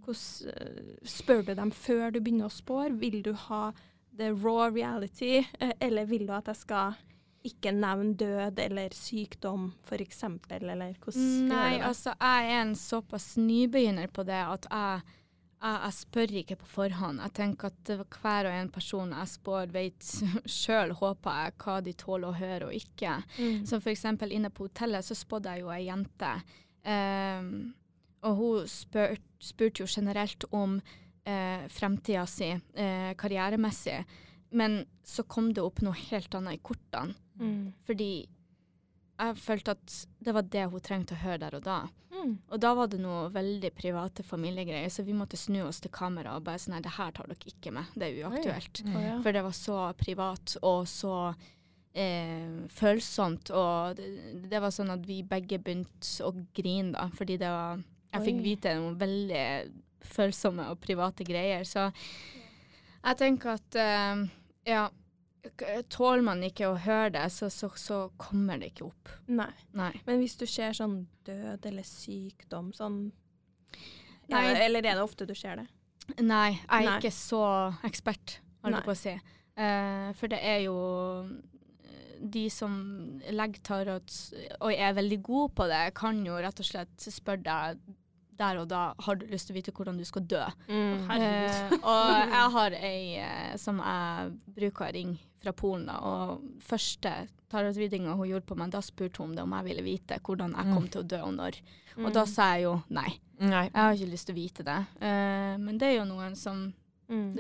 [0.06, 2.94] Hvordan, eh, spør du dem før du begynner å spåre?
[3.02, 3.72] Vil du ha
[4.16, 6.96] the raw reality, eh, eller vil du at jeg skal
[7.46, 14.10] ikke nevne død eller sykdom, eksempel, eller hvordan Nei, altså jeg er en såpass nybegynner
[14.14, 15.04] på det at jeg,
[15.62, 17.22] jeg, jeg spør ikke på forhånd.
[17.22, 20.12] Jeg tenker at hver og en person jeg spår vet
[20.60, 23.20] sjøl, håper jeg, hva de tåler å høre og ikke.
[23.38, 23.64] Mm.
[23.70, 26.34] Som eksempel inne på hotellet så spådde jeg jo ei jente.
[26.86, 27.76] Um,
[28.26, 29.16] og hun spør,
[29.46, 30.80] spurte jo generelt om
[31.26, 34.04] eh, fremtida si, eh, karrieremessig.
[34.56, 37.16] Men så kom det opp noe helt annet i kortene.
[37.40, 37.74] Mm.
[37.86, 38.12] Fordi
[39.16, 41.80] jeg følte at det var det hun trengte å høre der og da.
[42.16, 42.36] Mm.
[42.52, 46.36] Og da var det noe veldig private familiegreier, så vi måtte snu oss til kamera
[46.38, 48.82] og bare sånn nei, det her tar dere ikke med, det er uaktuelt.
[48.86, 48.96] Mm.
[49.04, 49.18] Ja.
[49.24, 51.16] For det var så privat og så
[51.96, 54.08] eh, følsomt, og det,
[54.52, 57.84] det var sånn at vi begge begynte å grine da, fordi det var
[58.16, 59.46] Jeg fikk vite noen veldig
[60.06, 61.90] følsomme og private greier, så
[63.06, 64.24] jeg tenker at uh,
[64.66, 64.86] ja,
[65.94, 69.12] tåler man ikke å høre det, så, så, så kommer det ikke opp.
[69.28, 69.52] Nei.
[69.78, 69.92] Nei.
[70.08, 73.08] Men hvis du ser sånn død eller sykdom, sånn
[74.26, 74.40] Nei.
[74.42, 75.68] Er Eller er det ofte du ser det?
[76.18, 76.94] Nei, jeg er Nei.
[76.98, 77.44] ikke så
[77.86, 79.14] ekspert, holdt jeg på å si.
[79.56, 80.78] Uh, for det er jo
[81.86, 82.74] eh, de som
[83.30, 84.16] legger tarot
[84.58, 87.86] og er veldig gode på det, kan jo rett og slett spørre deg
[88.38, 90.44] der og da har du lyst til å vite hvordan du skal dø.
[90.68, 91.10] Mm.
[91.16, 96.46] Eh, og jeg har ei eh, som jeg bruker å ringe fra Polen, da, og
[96.66, 97.12] første
[97.54, 100.56] tarotreadinga hun gjorde på meg, da spurte hun om det om jeg ville vite hvordan
[100.58, 101.60] jeg kom til å dø og når.
[102.02, 103.12] Og da sa jeg jo nei.
[103.40, 103.68] Nei.
[103.70, 104.80] Jeg har ikke lyst til å vite det.
[105.06, 106.68] Eh, men det er jo noen som,
[107.06, 107.36] Mm.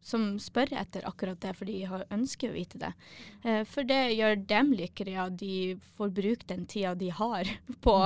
[0.00, 2.90] Som spør etter akkurat det, for de har ønsker å vite det.
[3.44, 5.28] Eh, for det gjør dem lykkeligere, ja.
[5.28, 7.50] De får brukt den tida de har
[7.86, 7.96] på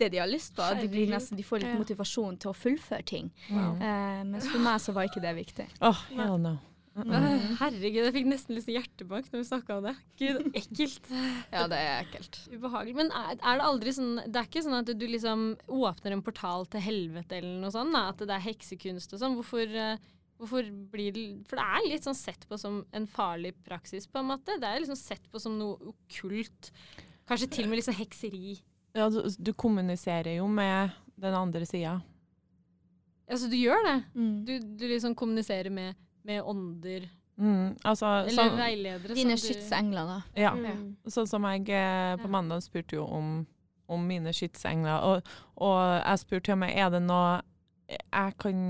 [0.00, 0.64] det de har lyst på.
[0.80, 3.30] De, blir nesten, de får litt motivasjon til å fullføre ting.
[3.50, 3.76] Wow.
[3.76, 5.70] Eh, mens for meg så var ikke det viktig.
[5.84, 6.56] Åh, hell no.
[6.98, 7.12] Mm.
[7.14, 9.92] Øh, Herregud, jeg fikk nesten litt hjertebank når vi snakka om det.
[10.18, 11.10] Gud, ekkelt.
[11.52, 12.40] Ja, det er ekkelt.
[12.50, 12.96] Ubehagelig.
[12.98, 16.24] Men er, er det aldri sånn Det er ikke sånn at du liksom åpner en
[16.26, 17.94] portal til helvete eller noe sånt?
[17.94, 19.38] Da, at det er heksekunst og sånn.
[19.38, 20.10] Hvorfor, eh,
[20.40, 24.22] hvorfor blir det For det er litt sånn sett på som en farlig praksis, på
[24.22, 24.56] en måte.
[24.60, 26.72] Det er liksom sett på som noe okkult.
[27.28, 28.56] Kanskje til og med sånn hekseri.
[28.96, 32.00] Ja, du, du kommuniserer jo med den andre sida.
[33.30, 33.96] Altså, du gjør det.
[34.16, 34.36] Mm.
[34.48, 37.06] Du, du liksom kommuniserer med, med ånder
[37.40, 39.14] Mm, altså, eller sånn, veiledere.
[39.16, 40.16] Dine skytsengler, da.
[40.36, 40.50] ja.
[40.52, 40.90] Mm.
[41.08, 43.30] Sånn som jeg eh, på mandag spurte jo om,
[43.88, 47.38] om mine skytsengler, og, og jeg spurte til og med er det noe
[47.88, 48.60] jeg kan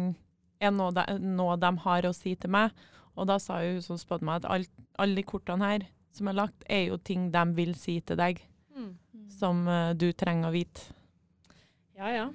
[0.61, 2.71] er noe de, noe de har å si til meg.
[3.17, 6.29] Og da sa jo hun som spådde meg at alt- alle de kortene her som
[6.29, 8.41] er lagt, er jo ting de vil si til deg,
[8.77, 8.95] Mm.
[9.29, 10.81] som uh, du trenger å vite.
[11.99, 12.29] Ja, ja.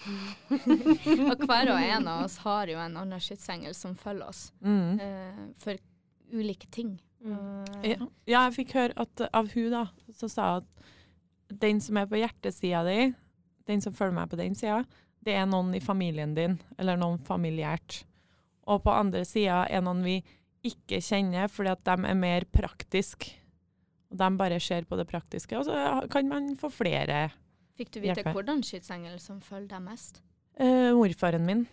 [0.00, 5.00] Og hver og en av oss har jo en annen skytsengel som følger oss Mm.
[5.00, 5.76] uh, for
[6.32, 6.98] ulike ting.
[7.24, 7.64] Mm.
[7.84, 11.80] Eh, Ja, ja, jeg fikk høre at av hun da, så sa hun at den
[11.80, 13.14] som er på hjertesida di,
[13.66, 14.84] den som følger meg på den sida,
[15.24, 18.04] det er noen i familien din, eller noen familiært.
[18.66, 20.22] Og på andre sida er noen vi
[20.64, 23.34] ikke kjenner, fordi at de er mer praktiske.
[24.10, 27.30] Og de bare ser på det praktiske, og så kan man få flere.
[27.78, 28.32] Fikk du vite Hjelper.
[28.34, 30.20] hvordan skytsengel som følger deg mest?
[30.58, 31.66] Eh, morfaren min.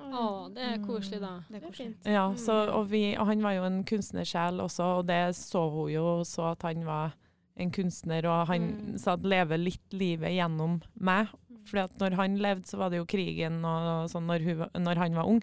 [0.00, 1.32] Å, det er koselig, da.
[1.40, 1.86] Mm, Det er Det er koselig.
[1.94, 2.04] fint.
[2.06, 2.74] Ja, så, Mm.
[2.74, 6.52] og, vi, og han var jo en kunstnersjel også, og det så hun jo, så
[6.52, 7.12] at han var
[7.56, 8.62] en kunstner, og han
[8.94, 8.98] Mm.
[8.98, 11.28] sa at leve litt livet gjennom meg.
[11.70, 15.00] Fordi at når han levde, så var det jo krigen og sånn når, hun, når
[15.04, 15.40] han var ung.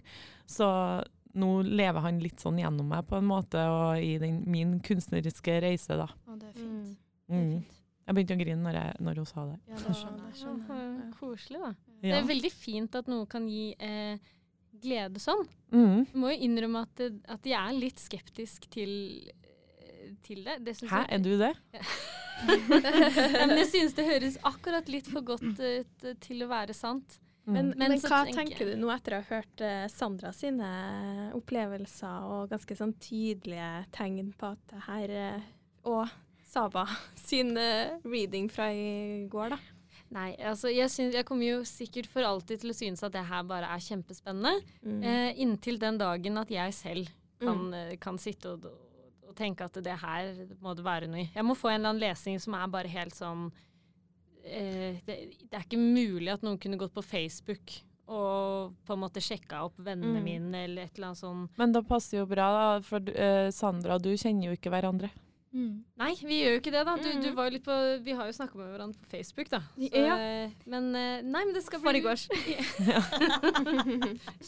[0.48, 0.68] Så
[1.38, 5.58] nå lever han litt sånn gjennom meg på en måte, og i den, min kunstneriske
[5.64, 6.08] reise, da.
[6.28, 6.78] Å, det er Mm.
[6.86, 6.98] fint.
[7.28, 7.64] Mm.
[8.08, 9.56] Jeg begynte å grine når, jeg, når hun sa det.
[9.68, 10.78] Ja, det skjønner det skjønner.
[10.80, 11.72] Ja, koselig, da.
[12.00, 14.16] Det er veldig fint at noe kan gi eh,
[14.80, 15.42] glede sånn.
[15.74, 16.06] Mm.
[16.08, 17.02] Jeg må jo innrømme at,
[17.36, 18.94] at jeg er litt skeptisk til,
[20.24, 20.56] til det.
[20.64, 21.52] det Hæ, jeg- er du det?
[22.46, 26.76] Ja, men jeg synes det høres akkurat litt for godt ut eh, til å være
[26.76, 27.18] sant.
[27.48, 27.54] Mm.
[27.54, 30.68] Men, Men men, hva tenker tenker du nå etter å ha hørt eh, Sandra sine
[31.38, 35.46] opplevelser og ganske sånn tydelige tegn på at det her eh,
[35.88, 36.10] Og
[36.48, 36.84] Saba
[37.28, 39.58] sin eh, reading fra i går, da.
[40.12, 43.26] Nei, altså jeg, synes, jeg kommer jo sikkert for alltid til å synes at det
[43.28, 44.54] her bare er kjempespennende.
[44.80, 45.02] Mm.
[45.04, 47.10] Eh, inntil den dagen at jeg selv
[47.42, 47.74] kan, Mm.
[47.76, 48.64] eh, kan sitte og,
[49.28, 50.30] og tenke at det her
[50.64, 51.30] må det være noe i.
[51.34, 53.50] Jeg må få en eller annen lesning som er bare helt sånn
[54.44, 57.74] eh, det, det er ikke mulig at noen kunne gått på Facebook
[58.08, 60.24] og på en måte sjekka opp vennene Mm.
[60.24, 61.42] mine eller et eller annet sånn.
[61.60, 65.10] Men da passer jo bra, da, for uh, Sandra og du kjenner jo ikke hverandre.
[65.52, 65.82] Mm.
[66.00, 66.94] Nei, vi gjør jo ikke det, da.
[66.96, 67.34] Du, du Mm.
[67.36, 69.60] var jo litt på, vi har jo snakka med hverandre på Facebook, da.
[69.76, 70.16] Så, Ja.
[70.16, 72.28] eh, Men eh, nei, men det skal Foregårs.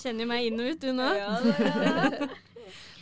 [0.01, 1.09] Kjenner jo meg inn og ut, du nå.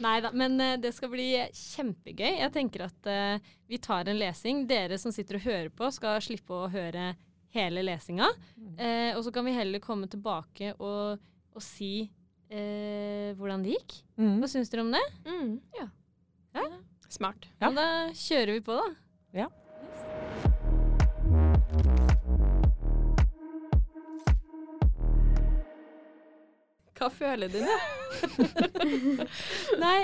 [0.05, 2.39] Nei da, men eh, det skal bli kjempegøy.
[2.41, 4.67] Jeg tenker at uh, vi tar en lesing.
[4.71, 7.13] Dere som sitter og hører på, skal slippe å høre
[7.57, 8.29] hele lesinga.
[8.79, 11.23] Uh, og så kan vi heller komme tilbake og,
[11.55, 14.01] og si uh, hvordan det gikk.
[14.21, 14.37] Mm.
[14.43, 15.05] Hva syns dere om det?
[15.29, 15.55] Mm.
[15.79, 15.89] Ja.
[17.09, 17.49] Smart.
[17.63, 17.71] Ja.
[17.73, 18.89] Da kjører vi på, da.
[19.45, 19.49] Ja.
[26.99, 27.79] Hva føler du nå?
[29.85, 29.99] Nei,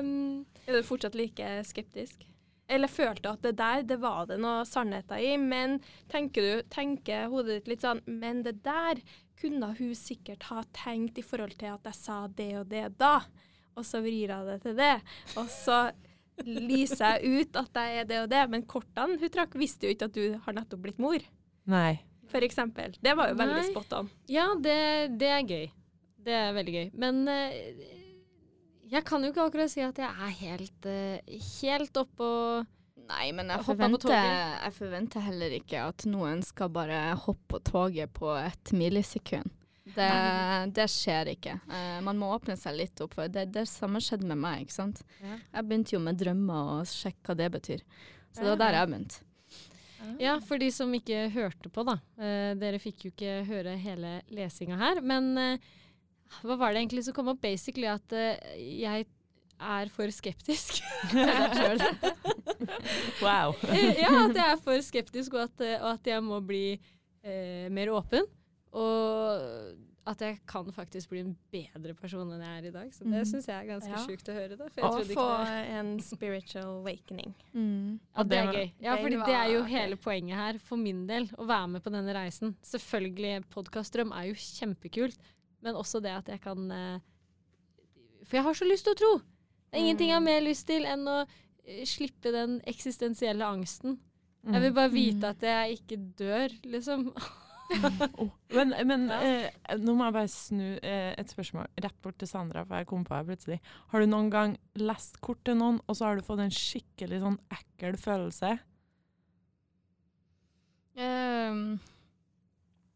[0.00, 0.10] um,
[0.66, 2.24] Er du fortsatt like skeptisk?
[2.68, 5.78] Eller følte du at det der, det var det noe sannheter i, men
[6.12, 9.00] tenker du, tenker hodet ditt litt sånn, men det der
[9.40, 13.22] kunne hun sikkert ha tenkt i forhold til at jeg sa det og det da,
[13.78, 14.92] og så vrir jeg det til det,
[15.40, 15.78] og så
[16.44, 19.96] lyser jeg ut at jeg er det og det, men kortene hun trakk visste jo
[19.96, 21.24] ikke at du har nettopp blitt mor,
[21.72, 21.98] Nei.
[22.28, 22.98] for eksempel.
[23.00, 23.66] Det var jo veldig Nei.
[23.72, 24.12] spot on.
[24.28, 24.78] ja, det,
[25.18, 25.66] det er gøy.
[26.24, 26.88] Det er veldig gøy.
[26.98, 27.84] Men eh,
[28.88, 32.32] jeg kan jo ikke akkurat si at jeg er helt, uh, helt oppå
[33.08, 38.12] Nei, men jeg forventer, jeg forventer heller ikke at noen skal bare hoppe på toget
[38.12, 39.48] på et millisekund.
[39.94, 40.08] Det,
[40.76, 41.54] det skjer ikke.
[41.70, 43.16] Uh, man må åpne seg litt opp.
[43.16, 44.66] for Det, det samme skjedde med meg.
[44.66, 45.00] ikke sant?
[45.22, 45.38] Ja.
[45.40, 47.86] Jeg begynte jo med drømmer og sjekke hva det betyr.
[48.36, 49.24] Så det var der jeg begynte.
[50.22, 51.96] Ja, for de som ikke hørte på, da.
[52.20, 55.00] Uh, dere fikk jo ikke høre hele lesinga her.
[55.00, 55.70] Men eh,
[56.42, 57.40] hva var det egentlig som kom opp?
[57.42, 58.36] Basically at eh,
[58.82, 59.08] jeg
[59.58, 60.82] er for skeptisk.
[63.22, 63.54] Wow.
[63.70, 66.78] Eh, ja, at jeg er for skeptisk, og at, eh, og at jeg må bli
[67.22, 68.26] eh, mer åpen.
[68.78, 69.76] Og
[70.08, 72.92] at jeg kan faktisk bli en bedre person enn jeg er i dag.
[72.94, 73.28] Så det mm.
[73.28, 74.04] syns jeg er ganske Ja.
[74.06, 74.56] sjukt å høre.
[74.56, 74.68] da.
[74.72, 75.26] For jeg Og få
[75.78, 77.34] en spiritual awakening.
[77.52, 77.98] Mm.
[78.16, 78.70] Ja, det er gøy.
[78.80, 81.92] Ja, for det er jo hele poenget her, for min del, å være med på
[81.92, 82.56] denne reisen.
[82.64, 85.20] Selvfølgelig, podkastdrøm er jo kjempekult,
[85.64, 87.00] men også det at jeg kan eh,
[88.24, 89.12] For jeg har så lyst til å tro!
[89.68, 93.98] Det er ingenting jeg har mer lyst til enn å eh, slippe den eksistensielle angsten.
[94.48, 97.10] Jeg vil bare vite at jeg ikke dør, liksom.
[98.16, 102.30] Oh, Men, men eh, nå må jeg bare snu eh, et spørsmål rett bort til
[102.30, 103.58] Sandra, for jeg kom på det plutselig.
[103.92, 107.20] Har du noen gang lest kort til noen, og så har du fått en skikkelig
[107.20, 108.54] sånn ekkel følelse?
[110.98, 111.76] Ehm,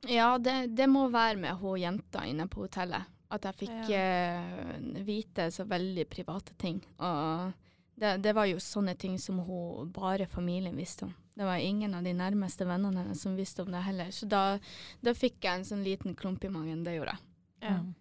[0.09, 3.09] ja, det, det må være med hun jenta inne på hotellet.
[3.33, 6.83] At jeg fikk eh, vite så veldig private ting.
[7.01, 7.53] Og
[7.97, 11.15] det, det var jo sånne ting som hun bare familien visste om.
[11.33, 14.11] Det var ingen av de nærmeste vennene hennes som visste om det heller.
[14.13, 14.59] Så da,
[15.01, 16.85] da fikk jeg en sånn liten klump i magen.
[16.85, 17.29] Det gjorde jeg.
[17.63, 17.79] Ja.
[17.81, 17.93] Mm.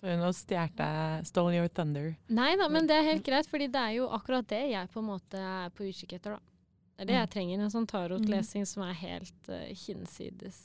[0.00, 2.12] Så nå stjal jeg Stole Your Thunder.
[2.32, 5.02] Nei da, men det er helt greit, fordi det er jo akkurat det jeg på
[5.02, 6.46] en måte er på utkikk etter, da.
[6.94, 10.58] Det er det jeg trenger, en sånn tarotlesing som er helt uh, hinsides.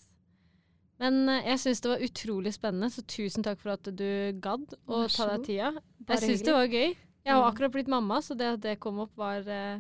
[1.00, 4.06] Men eh, jeg syns det var utrolig spennende, så tusen takk for at du
[4.40, 5.74] gadd å ta deg tida.
[6.08, 6.96] Jeg syns det var gøy.
[7.26, 7.50] Jeg har Mm.
[7.52, 9.80] akkurat blitt mamma, så det at det kom opp, var, eh,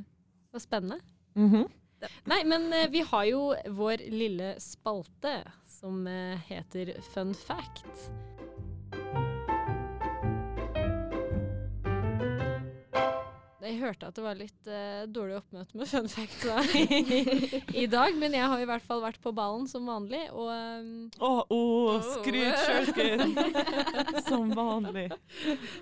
[0.51, 0.99] var spennende.
[1.35, 1.67] Mhm.
[2.27, 7.85] Nei, men eh, vi har jo vår lille spalte som heter Fun fact.
[13.65, 17.87] Jeg hørte at det var litt uh, dårlig oppmøte med fun fact da, i, i
[17.89, 21.41] dag, men jeg har i hvert fall vært på ballen som vanlig, og um, oh,
[21.49, 23.25] oh, skryt sjølskryt!
[24.29, 25.09] Som vanlig.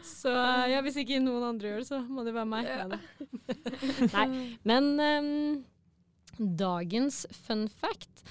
[0.06, 2.98] Så uh, ja, hvis ikke noen andre gjør det, så må det være meg.
[4.16, 4.26] Nei,
[4.68, 5.30] men um,
[6.38, 8.24] dagens fun fact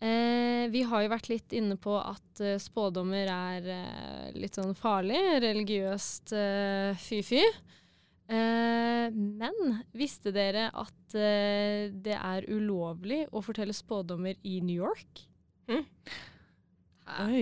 [0.00, 4.76] eh, Vi har jo vært litt inne på at eh, spådommer er eh, litt sånn
[4.78, 7.42] farlig, religiøst eh, fy-fy.
[8.30, 15.24] Eh, men visste dere at eh, det er ulovlig å fortelle spådommer i New York?
[15.70, 15.82] Oi.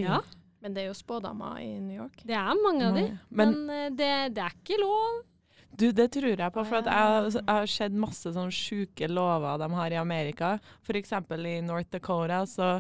[0.01, 0.23] Ja,
[0.65, 2.23] Men det er jo spådommer i New York.
[2.25, 3.05] det er mange av de.
[3.29, 5.21] Men Men eh, det, det er ikke lov.
[5.77, 9.69] Du, det tror jeg på, for at jeg, har- sett masse sånne sjuke lover de
[9.77, 10.55] har i Amerika.
[10.83, 11.13] F.eks.
[11.13, 12.71] i North Dakota så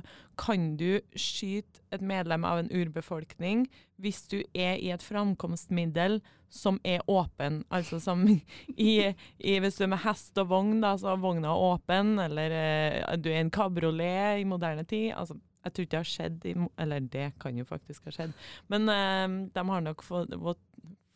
[0.41, 3.67] kan du skyte et medlem av en urbefolkning
[3.99, 6.21] hvis du er i et framkomstmiddel
[6.51, 7.65] som er åpen.
[7.71, 8.25] Altså som
[8.77, 12.51] i, i Hvis du er med hest og vogn, da, så er vogna åpen, eller
[12.57, 15.13] eh, du er i en kabriolet i moderne tid.
[15.13, 18.33] Altså, jeg tror ikke det har skjedd i Eller det kan jo faktisk ha skjedd.
[18.73, 20.33] Men eh, de har nok fått,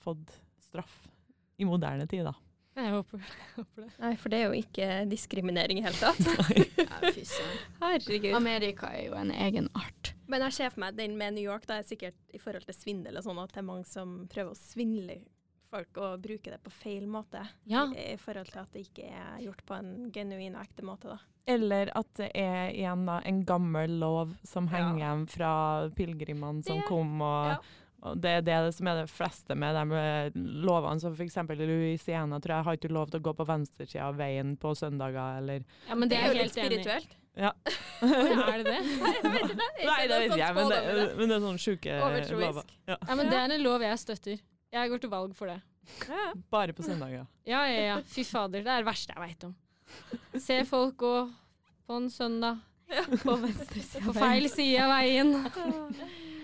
[0.05, 0.37] fått
[0.69, 1.01] straff
[1.62, 2.35] i moderne tid, da.
[2.72, 3.90] Jeg håper, jeg håper det.
[4.01, 6.22] Nei, for det er jo ikke diskriminering i hele tatt.
[6.83, 7.59] Ja, søren.
[7.83, 8.33] Herregud.
[8.37, 10.13] Amerika er jo en egen art.
[10.31, 12.77] Men jeg ser for meg den med New York, da er sikkert i forhold til
[12.77, 15.19] svindel og sånn, at det er mange som prøver å svindle
[15.73, 17.42] folk og bruke det på feil måte.
[17.69, 17.87] Ja.
[17.92, 21.13] I, I forhold til at det ikke er gjort på en genuin og ekte måte,
[21.13, 21.19] da.
[21.52, 24.77] Eller at det er igjen da en gammel lov som Ja.
[24.79, 25.52] henger igjen fra
[25.96, 27.56] pilegrimene som Det- kom og, ja.
[28.03, 30.98] Og det er det som er det fleste med de eh, lovene.
[31.00, 31.37] som f.eks.
[31.61, 35.38] Louisiana tror jeg har ikke lov til å gå på venstresida av veien på søndager,
[35.38, 37.19] eller Ja, men det er jo litt helt spirituelt.
[37.33, 37.48] Ja.
[38.05, 38.81] Er det det?
[39.88, 40.81] Nei, det vet jeg, men det,
[41.17, 41.94] men det er sånn sjuke
[42.29, 42.67] lover.
[42.90, 42.98] Ja.
[42.98, 44.42] Ja, men det er en lov jeg støtter.
[44.77, 45.57] Jeg går til valg for det.
[46.53, 47.25] Bare på søndager.
[47.48, 47.96] Ja, ja, ja.
[48.05, 49.55] Fy fader, det er det verste jeg veit om.
[50.44, 51.15] Se folk gå
[51.88, 52.61] på en søndag
[53.25, 54.05] På venstresida.
[54.05, 55.33] på feil side av veien.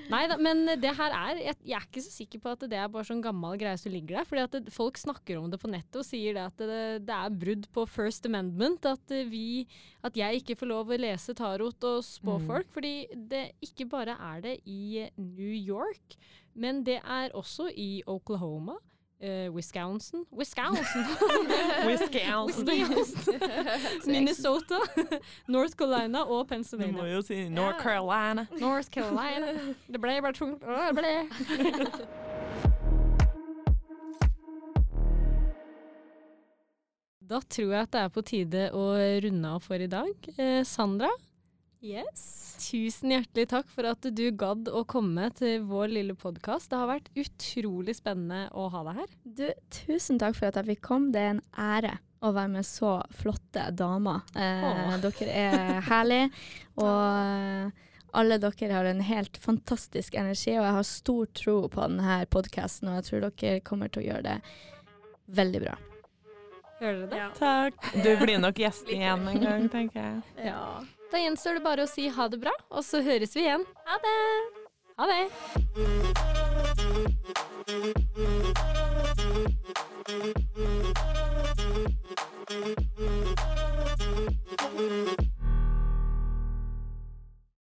[0.09, 2.79] Nei da, men det her er jeg, jeg er ikke så sikker på at det
[2.81, 4.25] er bare sånn gammel greie som ligger der.
[4.29, 7.17] fordi at det, folk snakker om det på nettet og sier det at det, det
[7.19, 8.87] er brudd på First Amendment.
[8.89, 9.67] At, vi,
[10.03, 12.47] at jeg ikke får lov å lese tarot og spå Mm.
[12.47, 12.71] folk.
[12.73, 12.95] Fordi
[13.29, 16.17] det ikke bare er det i New York,
[16.55, 18.79] men det er også i Oklahoma.
[19.21, 21.05] Eh, Wisconsin Wisconsin!
[21.87, 22.67] Wisconsin.
[24.07, 24.79] Minnesota,
[25.49, 26.93] North Carolina og Pennsylvania.
[26.93, 28.47] Du må jo si North Carolina.
[28.61, 29.53] North Carolina.
[29.93, 30.63] Det ble bare tungt.
[30.63, 31.15] Det ble.
[37.29, 38.85] Da tror jeg at det er på tide å
[39.25, 40.29] runde av for i dag.
[40.41, 41.11] Eh, Sandra,
[41.81, 42.57] Yes.
[42.59, 46.73] tusen hjertelig takk for at du gadd å komme til vår lille podkast.
[46.73, 49.17] Det har vært utrolig spennende å ha deg her.
[49.23, 49.47] Du,
[49.85, 51.13] tusen takk for at jeg fikk komme.
[51.15, 54.25] Det er en ære å være med så flotte damer.
[54.35, 56.33] Eh, dere er herlige,
[56.83, 57.85] og eh,
[58.19, 62.91] alle dere har en helt fantastisk energi, og jeg har stor tro på denne podkasten,
[62.91, 64.39] og jeg tror dere kommer til å gjøre det
[65.39, 65.79] veldig bra.
[66.79, 67.25] Hører dere det?
[67.39, 67.91] Takk.
[68.03, 70.47] Du blir nok gjest igjen en gang, tenker jeg.
[70.51, 70.63] Ja.
[71.11, 73.65] Da gjenstår det bare å si ha det bra, og så høres vi igjen.
[73.89, 74.17] Ha det!
[74.99, 75.25] Ha det!